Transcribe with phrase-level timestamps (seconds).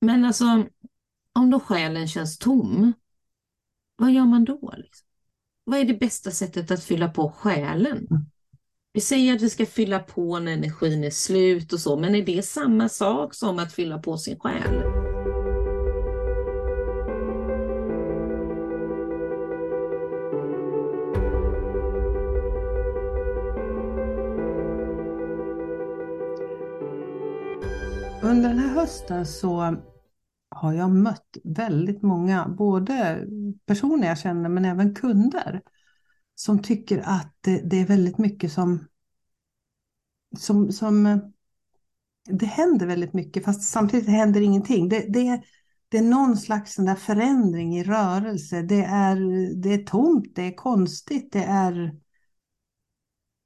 [0.00, 0.66] Men alltså,
[1.32, 2.92] om då själen känns tom,
[3.96, 4.74] vad gör man då?
[4.76, 5.06] Liksom?
[5.64, 8.06] Vad är det bästa sättet att fylla på själen?
[8.92, 12.26] Vi säger att vi ska fylla på när energin är slut och så, men är
[12.26, 15.07] det samma sak som att fylla på sin själ?
[28.88, 29.76] Hösten så
[30.50, 33.26] har jag mött väldigt många, både
[33.66, 35.62] personer jag känner men även kunder,
[36.34, 38.86] som tycker att det, det är väldigt mycket som,
[40.36, 41.20] som, som...
[42.30, 44.88] Det händer väldigt mycket fast samtidigt händer ingenting.
[44.88, 45.42] Det, det,
[45.88, 48.62] det är någon slags där förändring i rörelse.
[48.62, 49.16] Det är,
[49.62, 51.96] det är tomt, det är konstigt, det är...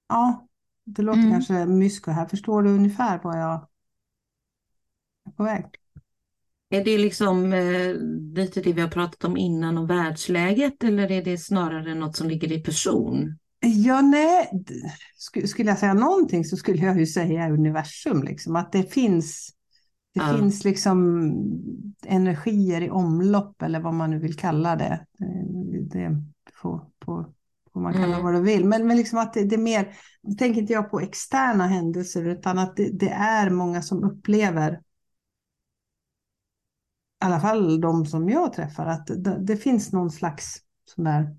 [0.09, 0.49] Ja,
[0.85, 1.33] det låter Mm.
[1.33, 2.27] kanske mysko här.
[2.27, 3.69] Förstår du ungefär vad jag
[5.37, 5.65] på väg?
[6.71, 7.95] Är det liksom eh,
[8.35, 12.29] lite det vi har pratat om innan om världsläget eller är det snarare något som
[12.29, 13.39] ligger i person?
[13.61, 14.51] Ja, nej,
[15.19, 19.51] sk- skulle jag säga någonting så skulle jag ju säga universum, liksom, att det finns,
[20.15, 20.37] det Ja.
[20.37, 21.33] finns liksom
[22.07, 25.07] energier i omlopp eller vad man nu vill kalla det.
[25.93, 26.23] Det
[26.63, 27.27] får, får,
[27.73, 28.23] får man kalla Mm.
[28.23, 29.95] vad du vill, men, men liksom att det, det är mer,
[30.39, 34.81] tänker inte jag på externa händelser utan att det, det är många som upplever,
[37.23, 40.57] alla fall de som jag träffar, att det, det finns någon slags
[40.95, 41.37] sån där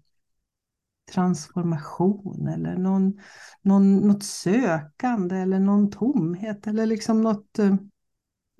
[1.11, 3.19] transformation eller någon,
[3.61, 7.59] någon, något sökande eller någon tomhet eller liksom något...
[7.59, 7.75] eh,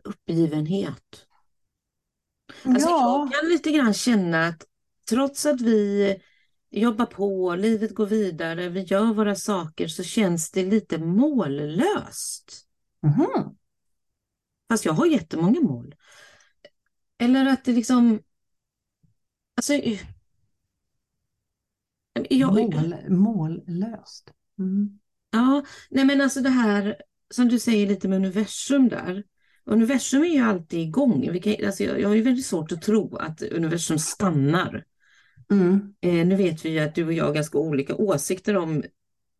[0.03, 1.27] Uppgivenhet.
[2.73, 4.63] Alltså ja, jag kan lite grann känna att
[5.09, 6.15] trots att vi
[6.71, 12.65] jobbar på, livet går vidare, vi gör våra saker så känns det lite mållöst.
[13.03, 13.55] mhm,
[14.69, 15.95] Fast jag har jättemånga mål.
[17.17, 18.19] Eller att det liksom...
[19.55, 19.73] Alltså...
[22.29, 24.31] Jag, mål, mållöst.
[24.59, 24.99] Mm.
[25.31, 26.95] Ja, nej men alltså det här
[27.33, 29.23] som du säger lite med universum där.
[29.65, 31.29] Universum är ju alltid igång.
[31.31, 34.83] Vi kan, alltså jag, jag har ju väldigt svårt att tro att universum stannar.
[35.51, 35.93] Mm.
[36.01, 38.83] Eh, nu vet vi ju att du och jag har ganska olika åsikter om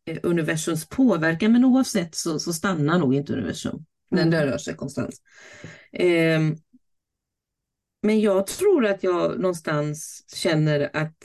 [0.04, 3.84] eh, universums påverkan, men oavsett så, så stannar nog inte universum.
[4.10, 4.30] Den Mm.
[4.30, 5.14] där rör sig konstant.
[5.92, 6.40] Eh,
[8.04, 11.16] men jag tror att jag någonstans känner att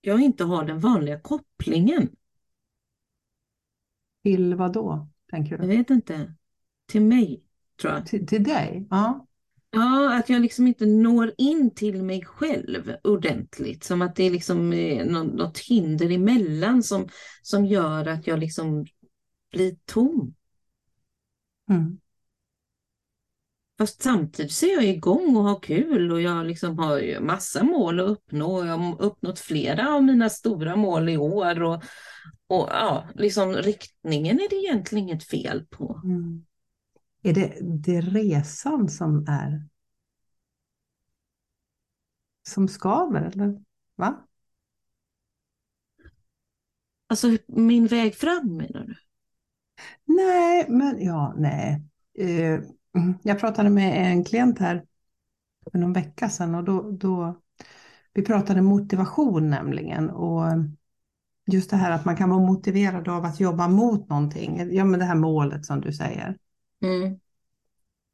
[0.00, 2.08] jag inte har den vanliga kopplingen.
[4.22, 5.66] Till vad då, tänker Jag du?
[5.66, 6.34] vet inte.
[6.86, 7.42] Till mig,
[7.80, 8.06] tror jag.
[8.06, 8.86] Till, till dig?
[8.90, 9.26] Ja.
[9.70, 13.84] Ja, att jag liksom inte når in till mig själv ordentligt.
[13.84, 17.08] Som att det är liksom eh, nå- något hinder emellan som,
[17.42, 18.86] som gör att jag liksom
[19.52, 20.34] blir tom.
[21.70, 22.00] Mm.
[23.78, 27.64] Fast samtidigt så är jag igång och har kul och jag liksom har ju massa
[27.64, 28.64] mål att uppnå.
[28.64, 31.74] Jag har uppnått flera av mina stora mål i år och,
[32.46, 36.00] och ja, liksom riktningen är det egentligen inget fel på.
[36.04, 36.44] Mm.
[37.22, 39.68] Är det, det resan som är
[42.48, 43.62] som skaver, eller?
[43.96, 44.26] Va?
[47.06, 48.96] Alltså min väg fram menar du?
[50.04, 51.82] Nej, men ja, nej.
[52.18, 52.60] Eh,
[53.22, 54.84] jag pratade med en klient här
[55.72, 57.40] för någon vecka sedan och då, då
[58.14, 60.42] vi pratade motivation nämligen och
[61.46, 64.74] just det här att man kan vara motiverad av att jobba mot någonting.
[64.74, 66.36] Ja, men det här målet som du säger.
[66.82, 67.18] Mm.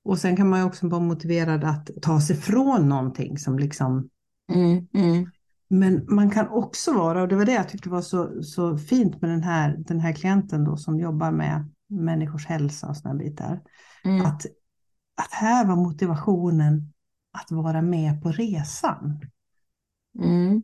[0.04, 4.08] Och sen kan man ju också vara motiverad att ta sig från någonting som liksom
[4.52, 5.30] Mm, mm,
[5.68, 9.20] Men man kan också vara, och det var det jag tyckte var så, så fint
[9.20, 13.60] med den här, den här klienten då som jobbar med människors hälsa och sådana bitar.
[14.04, 14.26] mm.
[14.26, 14.46] Att,
[15.14, 16.92] att här var motivationen
[17.32, 19.20] att vara med på resan.
[20.18, 20.62] Mm.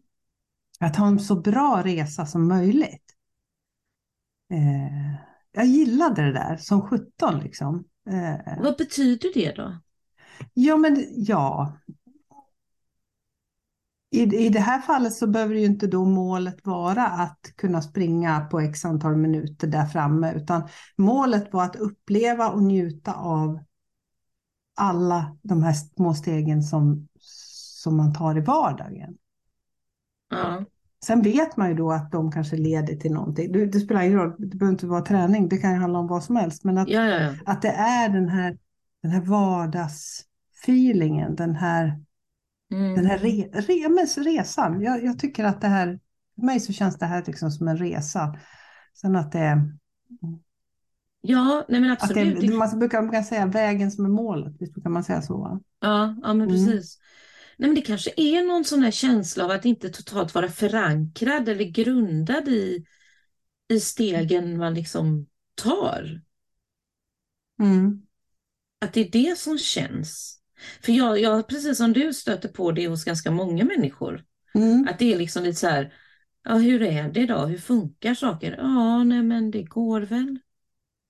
[0.80, 3.16] Att ha en så bra resa som möjligt.
[4.50, 5.14] Eh,
[5.52, 7.84] jag gillade det där som 17 liksom.
[8.10, 9.80] Eh, Vad betyder det då?
[10.54, 11.76] ja, men ja.
[14.10, 18.40] I, I det här fallet så behöver ju inte då målet vara att kunna springa
[18.40, 23.58] på x antal minuter där framme, utan målet var att uppleva och njuta av
[24.80, 27.08] alla de här små stegen som,
[27.82, 29.16] som man tar i vardagen.
[30.30, 30.64] Ja.
[31.06, 33.52] Sen vet man ju då att de kanske leder till någonting.
[33.52, 36.06] Det, det spelar ingen roll, det behöver inte vara träning, det kan ju handla om
[36.06, 36.64] vad som helst.
[36.64, 37.34] Men att, Ja, ja, ja.
[37.46, 38.58] att det är den här,
[39.02, 42.00] den här vardagsfeelingen, den här,
[42.72, 42.94] Mm.
[42.94, 43.88] den här re, re,
[44.22, 44.82] resan.
[44.82, 46.00] Jag, jag tycker att det här,
[46.34, 48.38] för mig så känns det här liksom som en resa.
[49.00, 49.72] Sen att det är
[51.20, 52.40] Ja, nej men Att absolut.
[52.40, 55.38] det, man brukar, man kan säga vägen som är målet, visst brukar man säga så?
[55.38, 55.60] Va?
[55.80, 56.50] Ja, ja men Mm.
[56.50, 56.98] precis.
[57.56, 61.48] Nej, men det kanske är någon sån här känsla av att inte totalt vara förankrad
[61.48, 62.84] eller grundad i,
[63.68, 66.20] i stegen man liksom tar.
[67.60, 68.02] Mm.
[68.78, 70.40] Att det är det som känns.
[70.82, 74.24] För jag, jag, precis som du stöter på det hos ganska många människor.
[74.54, 74.88] Mm.
[74.88, 75.94] Att det är liksom lite så här,
[76.44, 77.46] ja hur är det då?
[77.46, 78.56] Hur funkar saker?
[78.58, 80.38] Ja, nej men det går väl.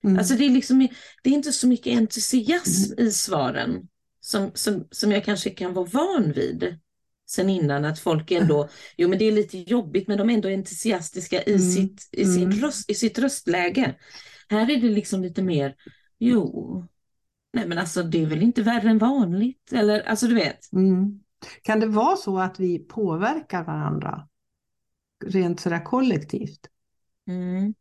[0.03, 0.17] Mm.
[0.17, 0.87] Alltså det är liksom,
[1.23, 3.87] det är inte så mycket entusiasm i svaren
[4.19, 6.79] som, som, som jag kanske kan vara van vid
[7.29, 10.49] sen innan att folk ändå, jo men det är lite jobbigt men de är ändå
[10.49, 11.71] entusiastiska i, Mm.
[11.71, 12.59] sitt, i, sin Mm.
[12.59, 13.95] röst, i sitt röstläge.
[14.49, 15.75] Här är det liksom lite mer,
[16.19, 16.85] jo,
[17.53, 20.73] nej men alltså det är väl inte värre än vanligt eller alltså du vet.
[20.73, 21.19] Mm.
[21.63, 24.27] Kan det vara så att vi påverkar varandra
[25.25, 26.59] rent sådär kollektivt?
[27.27, 27.73] Mm.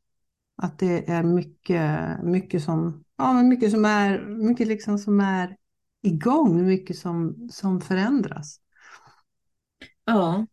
[0.63, 5.57] Att det är mycket, mycket som, ja, men mycket som är, mycket liksom som är
[6.03, 8.61] igång, mycket som, som förändras.
[10.05, 10.47] Ja,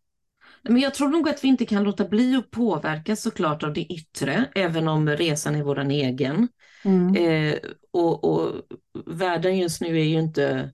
[0.63, 3.93] men jag tror nog att vi inte kan låta bli att påverkas såklart av det
[3.93, 6.47] yttre, även om resan är våran egen.
[6.85, 7.15] Mm.
[7.15, 7.59] Eh,
[7.91, 8.61] och, och
[9.05, 10.73] världen just nu är ju inte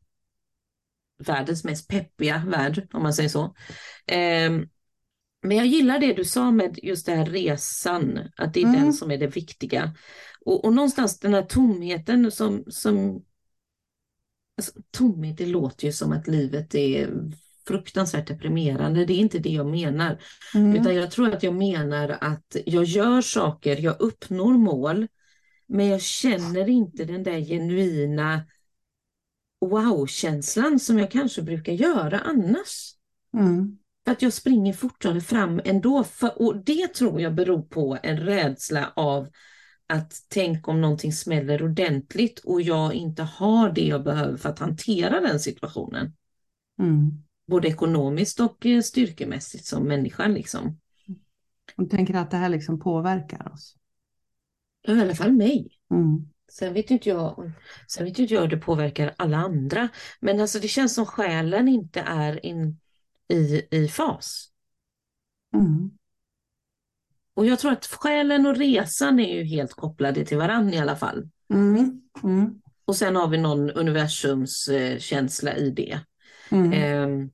[1.25, 3.43] världens mest peppiga värld, om man säger så.
[4.07, 4.51] Eh,
[5.43, 8.81] men jag gillar det du sa med just det här resan, att det är Mm.
[8.81, 9.95] den som är det viktiga.
[10.45, 13.23] Och, och någonstans den här tomheten som, som
[14.57, 17.09] alltså, tomhet, det låter ju som att livet är
[17.67, 19.05] fruktansvärt deprimerande.
[19.05, 20.19] Det är inte det jag menar.
[20.55, 20.75] Mm.
[20.75, 25.07] Utan jag tror att jag menar att jag gör saker, jag uppnår mål,
[25.67, 28.41] men jag känner inte den där genuina
[29.59, 32.95] wow-känslan som jag kanske brukar göra annars.
[33.37, 33.77] Mm.
[34.05, 36.03] För att jag springer fortare fram ändå.
[36.03, 39.27] För, och det tror jag beror på en rädsla av
[39.87, 44.59] att tänk om någonting smäller ordentligt och jag inte har det jag behöver för att
[44.59, 46.13] hantera den situationen.
[46.79, 47.23] Mm.
[47.47, 50.79] Både ekonomiskt och eh, styrkemässigt som människa liksom.
[51.77, 53.75] Och tänker att det här liksom påverkar oss.
[54.81, 55.67] Ja, I alla fall mig.
[55.91, 56.29] Mm.
[56.51, 57.51] Sen vet inte jag,
[57.87, 59.89] sen vet inte jag hur det påverkar alla andra.
[60.19, 62.79] Men alltså det känns som själen inte är in,
[63.27, 64.49] i, i fas.
[65.55, 65.91] Mm.
[67.33, 70.95] Och jag tror att själen och resan är ju helt kopplade till varandra i alla
[70.95, 71.29] fall.
[71.53, 72.01] Mm.
[72.23, 72.61] Mm.
[72.85, 75.99] Och sen har vi någon universums eh, känsla i det.
[76.73, 77.29] Ehm.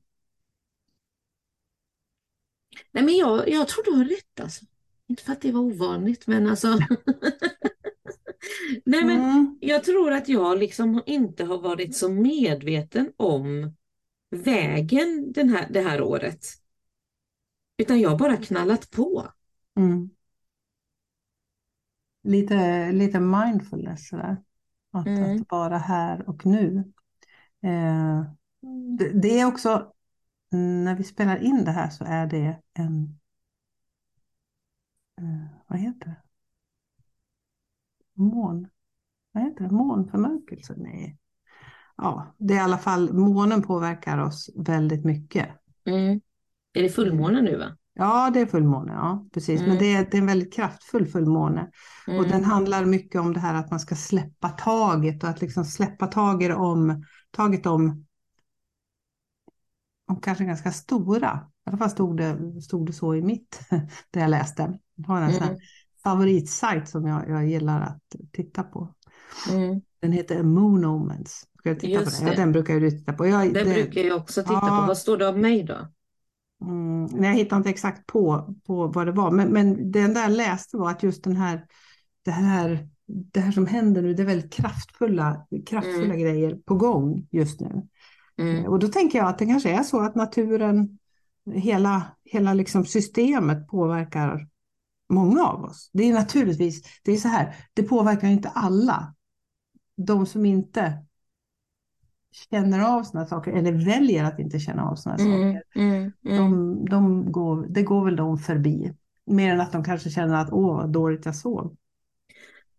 [2.92, 4.64] Nej men jag, jag tror du har rätt alltså.
[5.06, 6.68] Inte för att det var ovanligt men alltså.
[8.84, 9.58] Nej men Mm.
[9.60, 13.74] jag tror att jag liksom inte har varit så medveten om
[14.30, 16.46] vägen den här, det här året.
[17.76, 19.28] Utan jag har bara knallat på.
[19.76, 20.10] Mm.
[22.22, 24.36] Lite, lite mindfulness sådär.
[24.92, 25.40] Att, Mm.
[25.42, 26.92] att vara här och nu.
[27.62, 28.22] Eh,
[28.98, 29.92] det, det är också,
[30.84, 33.18] när vi spelar in det här så är det en,
[35.18, 36.16] eh, vad heter det?
[38.14, 38.68] Mån,
[39.32, 39.70] vad heter det?
[39.74, 40.74] Månförmörkelse?
[40.78, 41.18] Nej.
[42.02, 45.48] Ja, det är i alla fall, månen påverkar oss väldigt mycket.
[45.86, 46.20] Mm.
[46.72, 47.76] Är det fullmåne nu va?
[47.94, 49.60] Ja, det är fullmåne, ja precis.
[49.60, 49.78] Men Mm.
[49.78, 51.70] det är, det är en väldigt kraftfull fullmåne.
[52.06, 52.44] Och den Mm.
[52.44, 56.56] handlar mycket om det här att man ska släppa taget och att liksom släppa taget
[56.56, 58.06] om, taget om,
[60.06, 61.46] om kanske ganska stora.
[61.66, 63.60] I alla fall stod det, stod det så i mitt,
[64.10, 64.78] det jag läste.
[64.94, 65.56] Jag har en Mm.
[66.02, 68.02] favoritsajt som jag, jag gillar att
[68.32, 68.94] titta på.
[69.52, 69.80] Mm.
[70.00, 71.46] Den heter Moon Omens.
[71.60, 72.32] Ska jag titta Just på den?
[72.34, 73.26] Ja, den brukar du titta på.
[73.26, 74.78] Jag, Det det- brukar jag också titta Ja.
[74.80, 74.86] på.
[74.86, 75.88] Vad står det om mig då?
[76.62, 80.20] Mm, nej, jag hittar inte exakt på, på vad det var, men, men det enda
[80.20, 81.66] jag läste var att just den här,
[82.24, 86.18] det här, det här som händer nu, det är väldigt kraftfulla, kraftfulla Mm.
[86.20, 87.82] grejer på gång just nu.
[88.38, 88.64] Mm.
[88.66, 90.98] Och då tänker jag att det kanske är så att naturen,
[91.54, 94.48] hela, hela liksom systemet påverkar
[95.12, 95.90] många av oss.
[95.92, 99.14] Det är naturligtvis, det är så här, det påverkar inte alla.
[99.96, 101.04] De som inte
[102.32, 105.52] känner av sådana saker eller väljer att inte känna av sådana Mm.
[105.52, 105.62] saker.
[105.74, 106.12] Mm.
[106.24, 106.36] Mm.
[106.38, 108.92] De, de går, det går väl de förbi.
[109.26, 111.76] Mer än att de kanske känner att åh vad dåligt jag sov.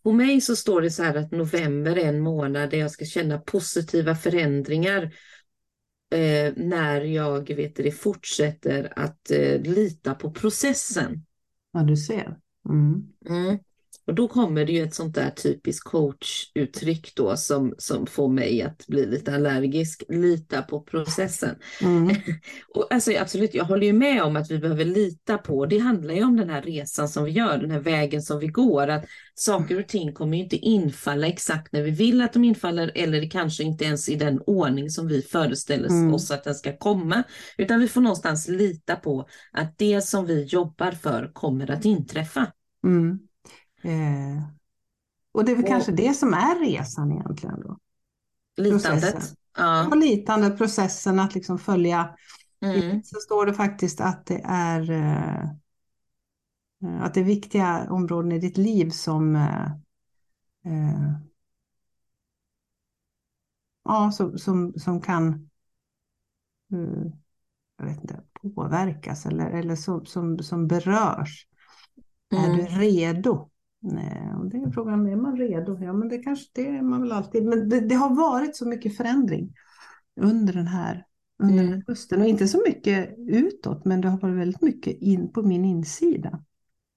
[0.03, 3.05] På mig så står det så här att november är en månad där jag ska
[3.05, 5.03] känna positiva förändringar
[6.12, 11.25] eh, när jag vet det, fortsätter att eh, lita på processen.
[11.74, 12.38] Ja, du ser.
[12.70, 13.12] Mm.
[14.08, 18.62] Och då kommer det ju ett sånt där typiskt coachuttryck då som, som får mig
[18.62, 20.03] att bli lite allergisk.
[20.10, 21.55] Lita på processen.
[21.81, 22.15] Mm.
[22.75, 26.13] och alltså, absolut, jag håller ju med om att vi behöver lita på, det handlar
[26.13, 28.88] ju om den här resan som vi gör, den här vägen som vi går.
[28.88, 29.05] Att
[29.36, 33.29] saker och ting kommer ju inte infalla exakt när vi vill att de infaller eller
[33.29, 36.13] kanske inte ens i den ordning som vi föreställer Mm.
[36.13, 37.24] oss att den ska komma.
[37.58, 42.48] Utan vi får någonstans lita på att det som vi jobbar för kommer att inträffa.
[42.84, 43.20] Mm.
[43.83, 44.43] Eh,
[45.31, 47.77] och det är väl Och- kanske det som är resan egentligen då.
[48.57, 49.01] Litandet.
[49.13, 49.35] Processen.
[49.57, 49.88] Ja.
[49.88, 52.15] Och litande processen att liksom följa.
[52.65, 53.03] Mm.
[53.03, 55.50] Så står det faktiskt att det är eh,
[57.01, 59.65] att det är viktiga områden i ditt liv som eh,
[60.65, 61.11] eh,
[63.83, 65.50] ja, som, som, som kan
[66.73, 67.11] eh,
[67.77, 68.21] jag vet inte,
[68.55, 71.47] påverkas eller, eller som, som, som berörs.
[72.29, 72.57] Är Mm.
[72.57, 73.50] du redo?
[73.83, 75.83] Nej, och det är frågan, är man redo?
[75.83, 77.43] Ja, men det kanske det är man väl alltid.
[77.43, 79.53] Men det, det har varit så mycket förändring
[80.21, 81.05] under den här
[81.43, 81.81] under Mm.
[81.88, 82.21] hösten.
[82.21, 86.43] Och inte så mycket utåt, men det har varit väldigt mycket in på min insida.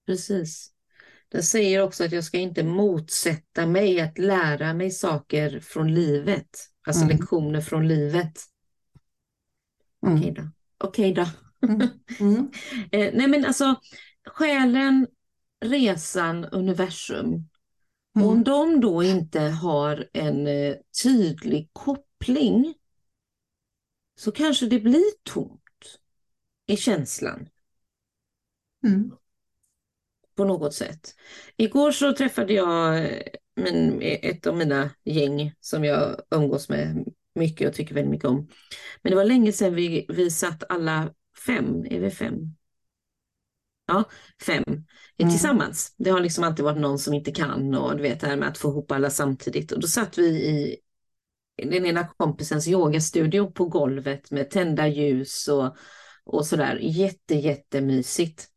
[0.07, 0.71] Precis.
[1.29, 6.49] Den säger också att jag ska inte motsätta mig att lära mig saker från livet.
[6.87, 7.17] Alltså Mm.
[7.17, 8.39] lektioner från livet.
[10.07, 10.19] Mm.
[10.19, 10.43] Okej då.
[10.79, 11.27] Okej då.
[11.69, 11.89] Mm.
[12.21, 12.51] Mm.
[12.93, 13.75] Eh, nej men alltså
[14.27, 15.07] själen,
[15.61, 17.49] resan, universum.
[18.17, 18.29] Mm.
[18.29, 22.75] Om de då inte har en eh, tydlig koppling
[24.17, 25.61] så kanske det blir tomt
[26.67, 27.49] i känslan.
[28.87, 29.13] Mm.
[30.35, 31.15] på något sätt.
[31.57, 33.23] Igår så träffade jag eh,
[33.57, 38.49] min, ett av mina gäng som jag umgås med mycket och tycker väldigt mycket om.
[39.03, 41.15] Men det var länge sedan vi, vi satt alla
[41.47, 42.57] fem, är vi fem?
[43.87, 44.05] Ja,
[44.47, 44.65] fem
[45.19, 45.31] Mm.
[45.31, 45.95] tillsammans.
[45.99, 48.49] Det har liksom alltid varit någon som inte kan och du vet det här med
[48.49, 49.73] att få ihop alla samtidigt.
[49.73, 50.77] Och då satt vi i
[51.63, 55.77] den ena kompisens yogastudio på golvet med tända ljus och,
[56.25, 56.79] och sådär.
[56.83, 58.49] Jätte, jättemysigt.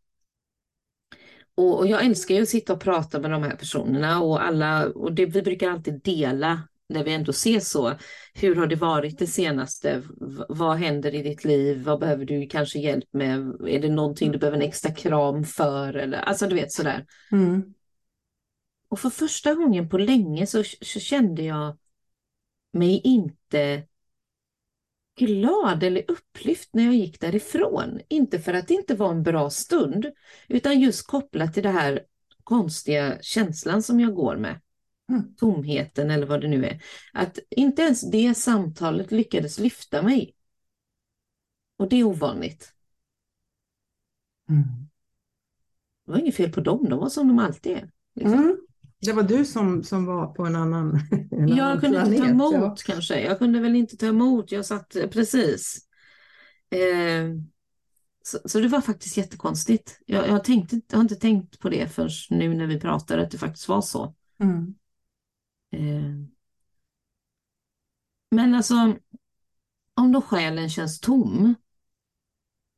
[1.56, 4.88] Och, och jag älskar ju att sitta och prata med de här personerna och alla,
[4.88, 7.96] och det, vi brukar alltid dela när vi ändå ses så.
[8.34, 10.04] Hur har det varit det senaste?
[10.50, 11.84] Vad händer i ditt liv?
[11.84, 13.40] Vad behöver du kanske hjälp med?
[13.68, 15.94] Är det någonting du behöver en extra kram för?
[15.94, 17.06] Eller, alltså du vet sådär.
[17.32, 17.74] Mm.
[18.90, 21.78] Och för första gången på länge så, så kände jag
[22.74, 23.84] mig inte
[25.18, 28.00] glad eller upplyft när jag gick därifrån.
[28.10, 30.06] Inte för att det inte var en bra stund,
[30.48, 32.02] utan just kopplat till det här
[32.44, 34.62] konstiga känslan som jag går med.
[35.38, 36.82] Tomheten eller vad det nu är.
[37.14, 40.34] Att inte ens det samtalet lyckades lyfta mig.
[41.78, 42.74] Och det är ovanligt.
[44.50, 44.64] Mm.
[46.06, 47.90] Det var inget fel på dem, de var som de alltid är.
[48.16, 48.34] Liksom.
[48.34, 48.58] Mm.
[49.00, 51.00] Det var du som, som var på en annan,
[51.32, 52.94] en Jag annan kunde inte ta planet, emot ja.
[52.94, 53.22] kanske.
[53.22, 54.52] Jag kunde väl inte ta emot.
[54.52, 55.88] Jag satt precis.
[56.70, 57.30] Eh,
[58.24, 60.00] så, så det var faktiskt jättekonstigt.
[60.06, 63.32] Jag, jag, tänkte, jag har inte tänkt på det förrän nu när vi pratar att
[63.32, 64.16] det faktiskt var så.
[64.40, 64.76] Mm.
[65.72, 66.28] Eh,
[68.32, 68.98] men alltså,
[69.94, 71.56] om då själen känns tom,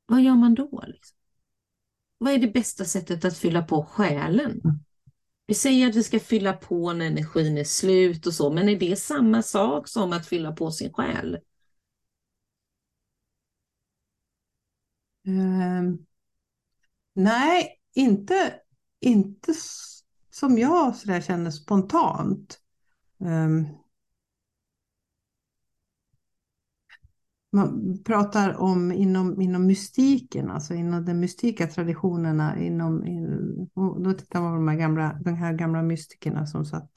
[0.06, 0.84] vad gör man då?
[0.88, 1.18] Liksom?
[2.18, 4.62] Vad är det bästa sättet att fylla på själen?
[5.48, 8.80] Vi säger att vi ska fylla på när energin är slut och så, men är
[8.80, 11.38] det samma sak som att fylla på sin själ?
[15.28, 16.06] Um,
[17.14, 18.60] nej, inte,
[19.00, 19.54] inte
[20.32, 22.60] som jag sådär känner spontant.
[23.26, 23.66] Ehm,
[27.52, 32.60] man pratar om inom, inom mystiken, alltså inom de mystika traditionerna.
[32.60, 36.92] Inom, in, då tittar man på de här gamla, de här gamla mystikerna som satt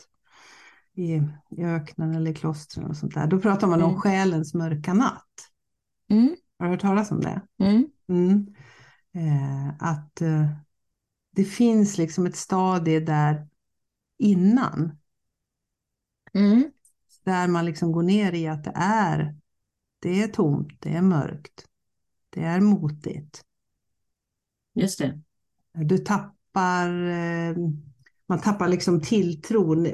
[0.94, 1.12] i,
[1.50, 3.26] i öknen eller i klostren och sånt där.
[3.26, 4.00] Då pratar man om Mm.
[4.00, 5.26] själens mörka natt.
[6.10, 7.40] Mm, Har du hört talas om det?
[8.08, 8.46] Mm.
[9.14, 10.46] Eh, att eh,
[11.30, 13.48] det finns liksom ett stadie där
[14.18, 14.98] innan,
[16.34, 16.70] mm,
[17.24, 19.36] där man liksom går ner i att det är,
[19.98, 21.64] det är tomt, det är mörkt,
[22.30, 23.42] det är motigt.
[24.74, 25.20] just det.
[25.72, 27.56] Du tappar, eh,
[28.28, 29.86] man tappar liksom tilltron,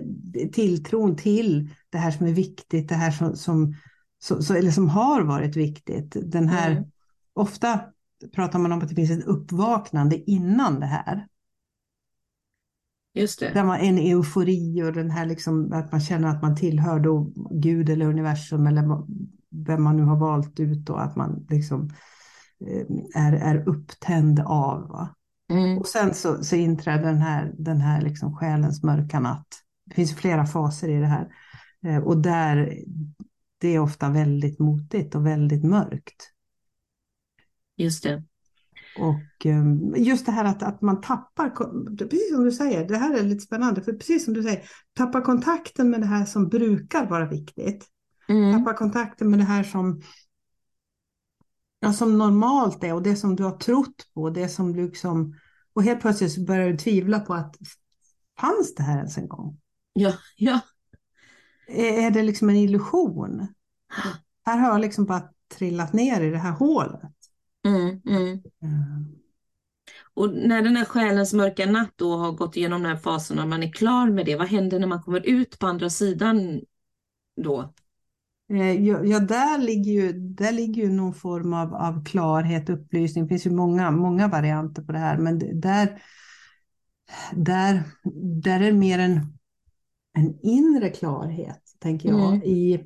[0.53, 3.75] tilltron till det här som är viktigt, det här som, som,
[4.19, 6.17] så, eller som har varit viktigt.
[6.23, 6.85] Den här, Mm.
[7.33, 7.81] ofta
[8.35, 11.27] pratar man om att det finns ett uppvaknande innan det här.
[13.19, 13.51] Just det.
[13.55, 17.33] Det var en eufori och den här liksom att man känner att man tillhör då
[17.51, 19.03] Gud eller universum eller
[19.51, 21.91] vem man nu har valt ut och att man liksom
[22.67, 25.09] eh, är, är upptänd av.
[25.51, 25.79] Mm.
[25.79, 29.49] Och sen så, så inträder den här, den här liksom själens mörka natt.
[29.85, 31.29] Det finns flera faser i det här.
[31.87, 32.79] Eh, och där
[33.61, 36.33] det är ofta väldigt motigt och väldigt mörkt.
[37.77, 38.25] Just det.
[39.01, 41.51] Och um, just det här att, att man tappar,
[41.97, 44.63] precis som du säger, det här är lite spännande, för precis som du säger,
[44.93, 47.87] tappa kontakten med det här som brukar vara viktigt.
[48.29, 48.59] Mm.
[48.59, 50.03] Tappa kontakten med det här som,
[51.81, 55.35] ja, som normalt är och det som du har trott på, det som liksom,
[55.73, 57.57] och helt plötsligt så börjar du tvivla på att
[58.41, 59.61] fanns det här ens en gång?
[59.93, 60.61] Ja, ja.
[61.69, 63.47] Är, är det liksom en illusion?
[64.45, 65.23] Här har jag liksom bara
[65.59, 67.18] trillat ner i det här hålet.
[67.69, 68.43] Mm, mm.
[68.63, 69.19] Mm.
[70.15, 73.49] Och när den här själens mörka natt då har gått igenom den här fasen och
[73.49, 76.61] man är klar med det, vad händer när man kommer ut på andra sidan
[77.43, 77.75] då?
[78.51, 83.25] Eh, Ja, ja, där ligger ju, där ligger ju någon form av, av klarhet, upplysning.
[83.25, 86.03] Det finns ju många, många varianter på det här, men där,
[87.33, 87.83] där,
[88.43, 89.21] där är mer en,
[90.13, 92.29] en inre klarhet, tänker jag.
[92.29, 92.43] Mm.
[92.43, 92.81] I, eh,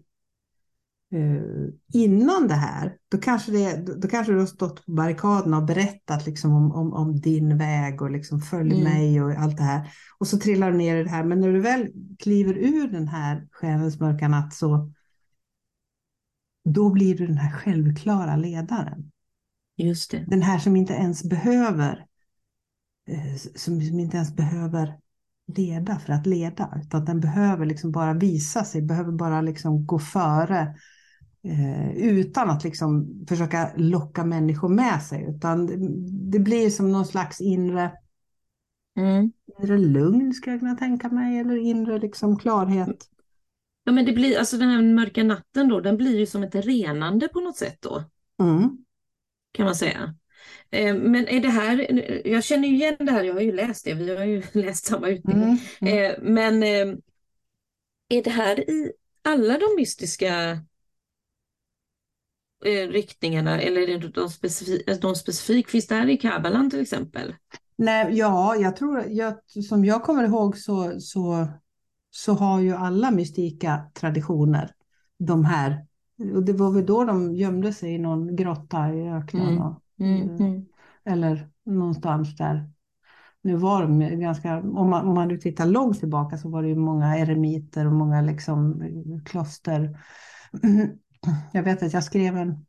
[1.93, 5.65] innan det här, då kanske, det, då, då kanske du har stått på barrikaderna och
[5.65, 8.85] berättat liksom om, om, om din väg och liksom följ Mm.
[8.85, 9.91] mig och allt det här.
[10.19, 11.89] Och så trillar du ner i det här, men när du väl
[12.19, 14.93] kliver ur den här själens mörka natt så
[16.65, 19.11] då blir du den här självklara ledaren.
[19.77, 20.25] Just det.
[20.29, 22.07] Den här som inte ens behöver
[23.09, 24.99] eh, som, som inte ens behöver
[25.57, 29.99] leda för att leda, utan den behöver liksom bara visa sig, behöver bara liksom gå
[29.99, 30.75] före
[31.45, 35.77] eh, utan att liksom försöka locka människor med sig, utan det,
[36.33, 37.93] det blir som någon slags inre,
[38.99, 39.33] Mm.
[39.59, 43.09] inre lugn, ska jag kunna tänka mig, eller inre liksom klarhet.
[43.85, 46.55] Ja, men det blir, alltså den här mörka natten då, den blir ju som ett
[46.55, 48.05] renande på något sätt då,
[48.41, 48.85] Mm.
[49.53, 50.15] kan man säga.
[50.71, 53.85] Eh, Men är det här, jag känner ju igen det här, jag har ju läst
[53.85, 55.59] det, vi har ju läst samma utbildning.
[55.81, 55.93] Mm.
[55.95, 56.13] Mm.
[56.13, 56.97] Eh, Men eh,
[58.09, 60.61] är det här i alla de mystiska
[62.65, 66.81] eh, riktningarna eller är det de specifik, de specifik, finns det här i Kabbalan till
[66.81, 67.35] exempel?
[67.77, 71.49] Nej, ja, jag tror, jag, som jag kommer ihåg så, så,
[72.11, 74.71] så har ju alla mystika traditioner
[75.19, 75.87] de här.
[76.35, 79.47] Och det var väl då de gömde sig i någon grotta i öknen.
[79.47, 80.67] Mm, och- Mm, mm,
[81.05, 82.71] Eller någonstans där.
[83.43, 86.69] Nu var de ganska, om man, om man nu tittar långt tillbaka så var det
[86.69, 89.99] ju många eremiter och många liksom eh, kloster.
[91.53, 92.67] Jag vet att jag skrev en,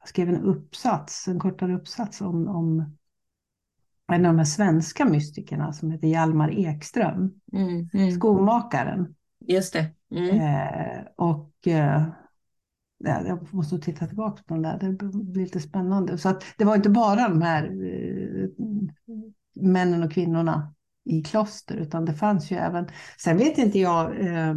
[0.00, 2.96] jag skrev en uppsats, en kortare uppsats om, om
[4.12, 8.10] en av de svenska mystikerna som heter Hjalmar Ekström, mm, mm.
[8.10, 9.14] skomakaren.
[9.40, 9.90] Just det.
[10.10, 10.40] Mm.
[10.40, 12.02] Eh, och eh,
[12.98, 16.18] ja, jag måste titta tillbaka på den där, det blir lite spännande.
[16.18, 18.48] Så att det var inte bara de här eh,
[19.54, 20.74] männen och kvinnorna
[21.04, 24.54] i kloster, utan det fanns ju även, sen vet inte jag, eh,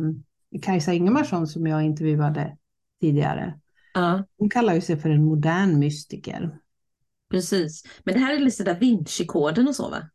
[0.62, 2.58] Kajsa Ingemarsson som jag intervjuade
[3.02, 3.60] tidigare,
[3.94, 6.60] Ja, hon kallar ju sig för en modern mystiker.
[7.30, 7.84] precis.
[8.04, 10.10] Men det här är lite da Vinci-koden och så va?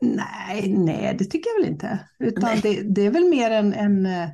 [0.00, 2.08] Nej, nej, det tycker jag väl inte.
[2.18, 4.06] Utan det, det är väl mer en, en...
[4.06, 4.28] eh,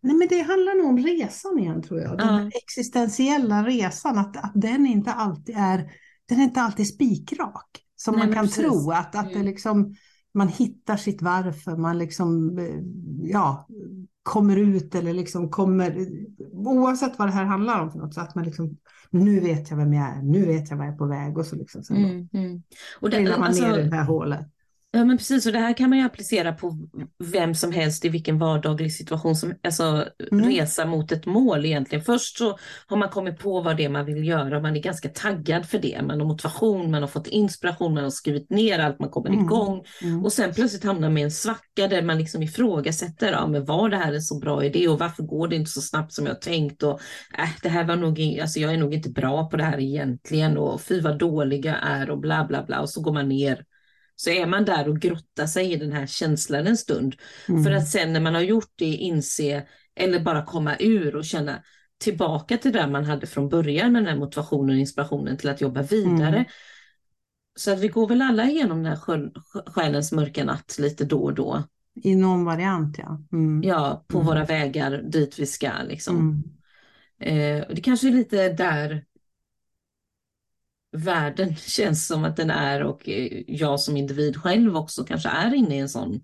[0.00, 2.18] Nej, men det handlar nog om resan igen, tror jag.
[2.18, 2.50] Den Ja.
[2.54, 5.92] existentiella resan, att, att den inte alltid är...
[6.26, 8.56] Den är inte alltid spikrak, som Nej, man kan precis.
[8.56, 8.90] tro.
[8.90, 9.46] Att, att det Mm.
[9.46, 9.94] liksom,
[10.34, 12.80] man hittar sitt varför, man liksom, eh,
[13.30, 13.68] ja,
[14.22, 16.06] kommer ut eller liksom kommer...
[16.52, 18.76] Oavsett vad det här handlar om för något, så att man liksom...
[19.10, 21.46] Nu vet jag vem jag är, nu vet jag vad jag är på väg och
[21.46, 21.82] så liksom.
[21.82, 22.62] Sen Mm, mm.
[23.00, 24.46] Och det, man alltså, ner i det här hålet.
[24.92, 26.88] Ja men precis, och det här kan man ju applicera på
[27.24, 30.44] vem som helst i vilken vardaglig situation som, alltså Mm.
[30.50, 32.04] resa mot ett mål egentligen.
[32.04, 35.08] Först så har man kommit på vad det är man vill göra, man är ganska
[35.08, 38.98] taggad för det, man har motivation, man har fått inspiration, man har skrivit ner allt,
[38.98, 39.40] man kommer Mm.
[39.40, 40.24] igång Mm.
[40.24, 43.88] och sen plötsligt hamnar man i en svacka där man liksom ifrågasätter, ja men var
[43.88, 46.40] det här en så bra idé och varför går det inte så snabbt som jag
[46.40, 47.00] tänkt och
[47.38, 50.58] äh, det här var nog, alltså jag är nog inte bra på det här egentligen
[50.58, 53.64] och fy vad dåliga är och bla bla bla och så går man ner
[54.20, 57.16] så är man där och grottar sig i den här känslan en stund.
[57.48, 57.64] Mm.
[57.64, 61.62] För att sen när man har gjort det inse, eller bara komma ur och känna
[61.98, 65.60] tillbaka till det man hade från början med den här motivationen och inspirationen till att
[65.60, 66.36] jobba vidare.
[66.36, 66.44] Mm.
[67.54, 69.30] Så att vi går väl alla igenom den här
[69.66, 71.62] själens mörka natt lite då och då.
[72.02, 73.22] I någon variant, ja.
[73.32, 73.62] Mm.
[73.62, 74.26] Ja, på Mm.
[74.26, 76.16] våra vägar dit vi ska liksom.
[76.16, 77.58] Mm.
[77.60, 79.04] Eh, och det kanske är lite där
[80.92, 85.54] världen känns som att den är och eh, jag som individ själv också kanske är
[85.54, 86.20] inne i en sån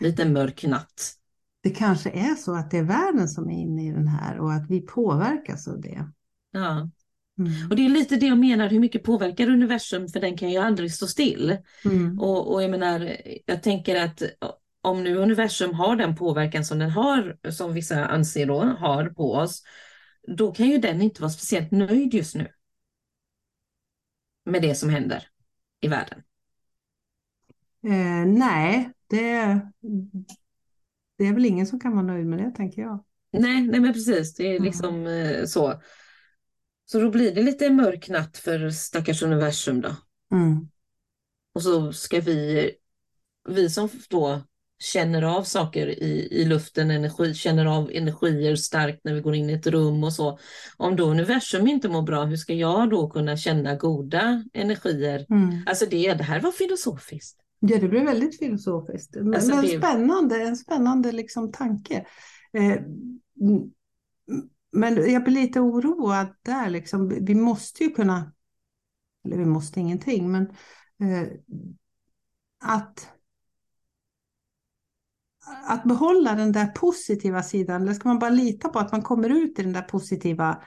[0.00, 1.14] lite mörk natt.
[1.62, 4.52] Det kanske är så att det är världen som är inne i den här och
[4.52, 6.08] att vi påverkas av det.
[6.50, 6.90] Ja,
[7.38, 7.70] Mm.
[7.70, 10.08] Och det är lite det jag menar, hur mycket påverkar universum?
[10.08, 11.56] För den kan ju aldrig stå still.
[11.84, 12.20] Mm.
[12.20, 14.22] Och, och jag menar, jag tänker att
[14.82, 19.32] om nu universum har den påverkan som den har, som vissa anser då, har på
[19.32, 19.62] oss,
[20.36, 22.48] då kan ju den inte vara speciellt nöjd just nu
[24.44, 25.28] med det som händer
[25.80, 26.22] i världen.
[27.86, 29.60] Eh, nej, det,
[31.18, 33.04] det är väl ingen som kan vara nöjd med det, tänker jag.
[33.32, 34.64] Nej, nej men precis, det är Mm.
[34.64, 35.82] liksom eh, så.
[36.84, 39.96] Så då blir det lite mörk natt för stackars universum då.
[40.32, 40.68] Mm.
[41.54, 42.70] Och så ska vi,
[43.48, 44.42] vi som då
[44.84, 49.50] känner av saker i, i luften, energi, känner av energier starkt när vi går in
[49.50, 50.38] i ett rum och så.
[50.76, 55.26] Om då universum inte mår bra, hur ska jag då kunna känna goda energier?
[55.30, 55.62] Mm.
[55.66, 57.40] Alltså det, det här var filosofiskt.
[57.60, 59.14] Ja, det blir väldigt filosofiskt.
[59.14, 62.06] Men, Alltså, men det- spännande, en spännande liksom tanke.
[62.52, 62.80] Eh,
[64.72, 67.08] men jag blir lite oroad där liksom.
[67.24, 68.32] Vi måste ju kunna,
[69.26, 70.42] eller vi måste ingenting, men
[71.00, 71.28] eh,
[72.64, 73.08] att
[75.68, 79.28] att behålla den där positiva sidan, eller ska man bara lita på att man kommer
[79.28, 80.62] ut i den där positiva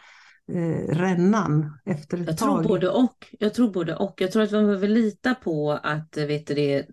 [0.53, 2.47] eh, rännan efter ett Jag tag?
[2.63, 3.27] tror både och.
[3.39, 4.21] Jag tror både och.
[4.21, 6.85] Jag tror att man behöver lita på att vet du, det,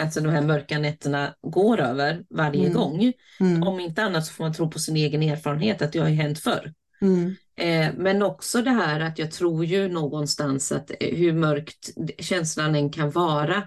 [0.00, 2.72] alltså de här mörka nätterna går över varje Mm.
[2.74, 3.12] gång.
[3.40, 6.08] Mm, Om inte annat så får man tro på sin egen erfarenhet att det har
[6.08, 6.72] ju hänt förr.
[7.02, 11.90] mm, Eh, men också det här att jag tror ju någonstans att eh, hur mörkt
[12.18, 13.62] känslan än kan vara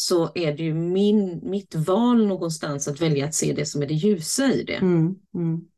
[0.00, 3.86] så är det ju min, mitt val någonstans att välja att se det som är
[3.86, 4.80] det ljusa i det.
[4.82, 5.68] mm, mm,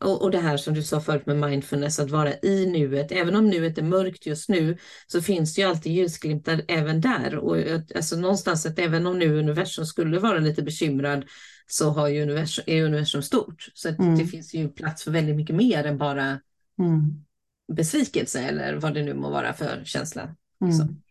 [0.00, 3.12] Och, och det här som du sa förut med mindfulness, att vara i nuet.
[3.12, 7.36] Även om nuet är mörkt just nu så finns det ju alltid ljusglimtar även där.
[7.36, 7.56] Och
[7.94, 11.24] alltså någonstans att även om nu universum skulle vara lite bekymrad
[11.66, 13.68] så har ju universum, är universum stort.
[13.74, 14.18] Så Mm.
[14.18, 16.40] det finns ju plats för väldigt mycket mer än bara
[16.78, 17.24] mm,
[17.72, 20.34] besvikelse eller vad det nu må vara för känsla.
[20.60, 21.02] mm.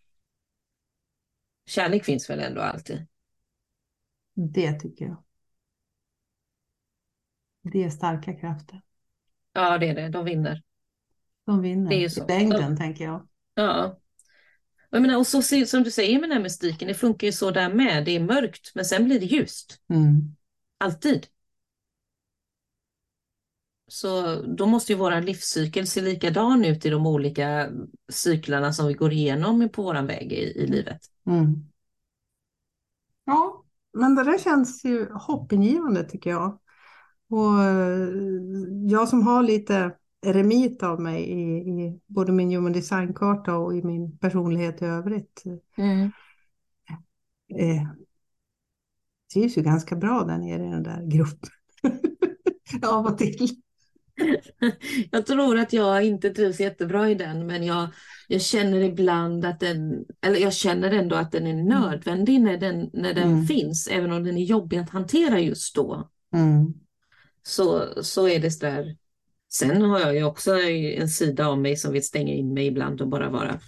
[1.65, 1.71] Så.
[1.71, 3.07] Kärlek finns väl ändå alltid.
[4.33, 5.23] Det tycker jag.
[7.63, 8.81] Det är starka krafter.
[9.53, 10.09] Ja, det är det.
[10.09, 10.61] De vinner.
[11.45, 12.27] De vinner Det är ju i så.
[12.27, 13.27] längden, tänker jag.
[13.53, 13.99] Ja.
[14.89, 17.51] Jag menar, och så som du säger med den här mystiken, det funkar ju så
[17.51, 18.05] där med.
[18.05, 19.81] Det är mörkt, men sen blir det ljust.
[19.89, 20.35] Mm.
[20.77, 21.27] Alltid.
[23.95, 27.69] Så då måste ju vår livscykel se likadan ut i de olika
[28.09, 30.99] cyklarna som vi går igenom på våran väg i, i livet.
[31.27, 31.53] Mm.
[33.25, 36.59] Ja, men det där känns ju hoppingivande tycker jag.
[37.29, 38.09] Och eh,
[38.89, 43.83] jag som har lite eremit av mig i, i både min human design-karta och i
[43.83, 45.43] min personlighet i övrigt
[47.59, 47.87] eh,
[49.33, 51.49] trivs ju ganska bra där nere i den där gruppen.
[52.89, 53.64] Av och till.
[55.11, 57.87] Jag tror att jag inte trivs jättebra i den, men jag,
[58.27, 62.89] jag känner ibland att den, eller jag känner ändå att den är nödvändig när den,
[62.93, 63.45] när den Mm.
[63.45, 66.09] finns, även om den är jobbig att hantera just då.
[66.33, 66.73] Mm.
[67.43, 68.95] Så, så är det sådär.
[69.53, 73.01] Sen har jag ju också en sida av mig som vill stänga in mig ibland
[73.01, 73.59] och bara vara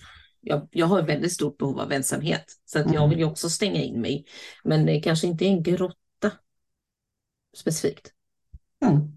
[0.41, 3.09] jag, jag har väldigt stort behov av ensamhet, så att jag Mm.
[3.09, 4.25] vill ju också stänga in mig.
[4.63, 6.31] Men det kanske inte är en grotta
[7.57, 8.11] specifikt.
[8.85, 9.16] Mm.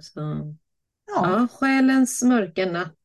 [0.00, 2.98] Så, Ja, ja, själens mörka natt.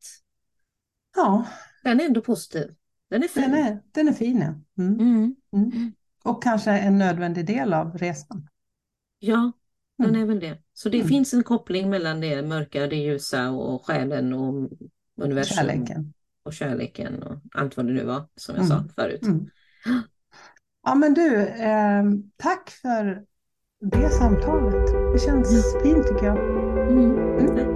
[1.16, 1.46] ja,
[1.84, 2.76] Den är ändå positiv.
[3.10, 3.44] Den är fin.
[3.44, 4.38] den är, den är fin.
[4.42, 4.84] ja.
[4.84, 5.00] Mm.
[5.00, 5.36] Mm.
[5.54, 5.92] Mm.
[6.24, 8.48] Och kanske en nödvändig del av resan.
[9.20, 9.52] Ja,
[9.98, 10.22] den Mm.
[10.22, 10.62] är väl det.
[10.74, 11.08] Så det Mm.
[11.10, 14.70] finns en koppling mellan det mörka det ljusa och själen och
[15.18, 16.14] universum Kärleken.
[16.44, 18.78] och kärleken och allt vad det nu var som jag Mm.
[18.78, 19.22] sa förut.
[20.84, 22.04] Ja men du, eh,
[22.38, 23.26] tack för
[23.82, 25.14] det samtalet.
[25.14, 26.38] Det känns fint tycker jag.
[26.92, 27.48] Mm.
[27.48, 27.75] Tack.